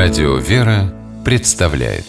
[0.00, 2.04] Радио «Вера» представляет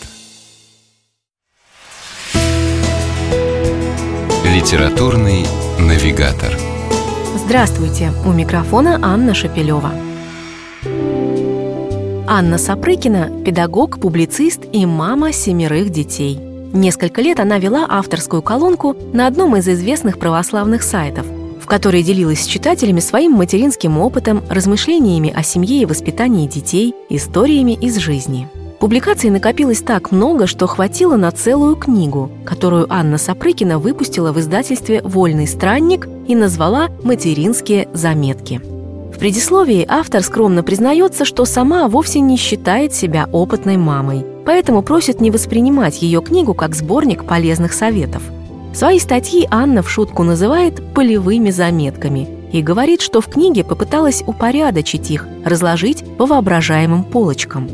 [4.45, 5.47] Литературный
[5.79, 6.55] навигатор
[7.35, 8.11] Здравствуйте!
[8.27, 9.91] У микрофона Анна Шапилева.
[12.27, 16.37] Анна Сапрыкина– педагог, публицист и мама семерых детей.
[16.71, 21.25] Несколько лет она вела авторскую колонку на одном из известных православных сайтов–
[21.69, 27.95] которой делилась с читателями своим материнским опытом, размышлениями о семье и воспитании детей, историями из
[27.97, 28.49] жизни.
[28.79, 35.01] Публикаций накопилось так много, что хватило на целую книгу, которую Анна Сапрыкина выпустила в издательстве
[35.03, 38.61] «Вольный странник» и назвала «Материнские заметки».
[39.13, 45.19] В предисловии автор скромно признается, что сама вовсе не считает себя опытной мамой, поэтому просит
[45.19, 48.23] не воспринимать ее книгу как сборник полезных советов–
[48.79, 55.11] Свои статьи Анна в шутку называет «полевыми заметками» и говорит, что в книге попыталась упорядочить
[55.11, 57.69] их, разложить по воображаемым полочкам.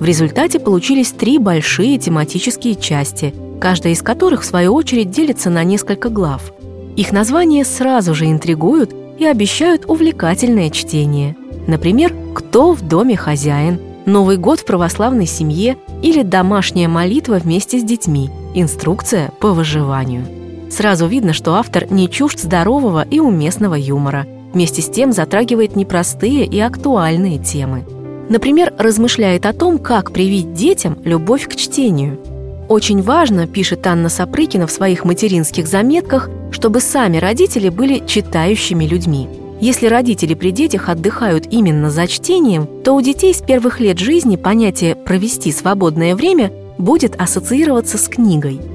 [0.00, 5.64] В результате получились три большие тематические части, каждая из которых, в свою очередь, делится на
[5.64, 6.52] несколько глав.
[6.94, 11.36] Их названия сразу же интригуют и обещают увлекательное чтение.
[11.68, 17.82] Например, «Кто в доме хозяин?», «Новый год в православной семье» или «Домашняя молитва вместе с
[17.82, 20.39] детьми», «Инструкция по выживанию».
[20.70, 24.26] Сразу видно, что автор не чужд здорового и уместного юмора.
[24.52, 27.84] Вместе с тем затрагивает непростые и актуальные темы.
[28.28, 32.18] Например, размышляет о том, как привить детям любовь к чтению.
[32.68, 39.28] Очень важно, пишет Анна Сапрыкина в своих материнских заметках, чтобы сами родители были читающими людьми.
[39.60, 44.36] Если родители при детях отдыхают именно за чтением, то у детей с первых лет жизни
[44.36, 48.60] понятие «провести свободное время» будет ассоциироваться с книгой–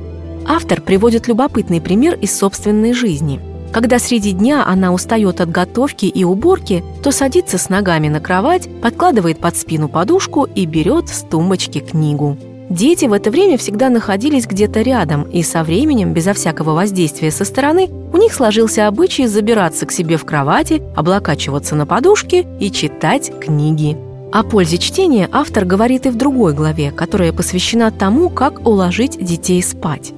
[0.48, 3.40] Автор приводит любопытный пример из собственной жизни.
[3.72, 8.70] Когда среди дня она устает от готовки и уборки, то садится с ногами на кровать,
[8.82, 12.38] подкладывает под спину подушку и берет с тумбочки книгу.
[12.70, 17.44] Дети в это время всегда находились где-то рядом, и со временем, безо всякого воздействия со
[17.44, 23.32] стороны, у них сложился обычай забираться к себе в кровати, облокачиваться на подушке и читать
[23.40, 23.98] книги.
[24.32, 29.62] О пользе чтения автор говорит и в другой главе, которая посвящена тому, как уложить детей
[29.62, 30.14] спать.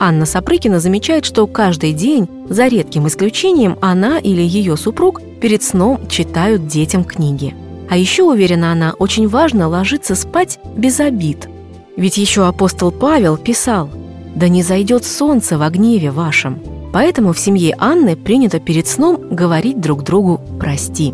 [0.00, 6.08] Анна Сапрыкина замечает, что каждый день, за редким исключением, она или ее супруг перед сном
[6.08, 7.54] читают детям книги.
[7.90, 11.48] А еще, уверена она, очень важно ложиться спать без обид.
[11.96, 13.90] Ведь еще апостол Павел писал
[14.34, 16.60] «Да не зайдет солнце в гневе вашем».
[16.92, 21.12] Поэтому в семье Анны принято перед сном говорить друг другу «прости».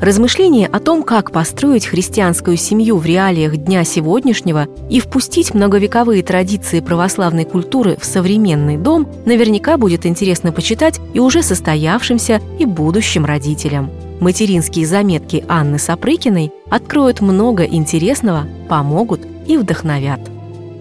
[0.00, 6.78] Размышления о том, как построить христианскую семью в реалиях дня сегодняшнего и впустить многовековые традиции
[6.78, 13.90] православной культуры в современный дом, наверняка будет интересно почитать и уже состоявшимся, и будущим родителям.
[14.20, 20.20] Материнские заметки Анны Сапрыкиной откроют много интересного, помогут и вдохновят.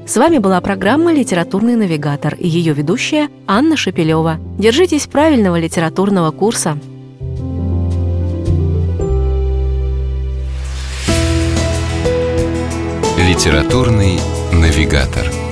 [0.05, 4.37] С вами была программа «Литературный навигатор» и ее ведущая Анна Шапилева.
[4.57, 6.77] Держитесь правильного литературного курса.
[13.37, 14.19] Литературный
[14.51, 15.46] навигатор.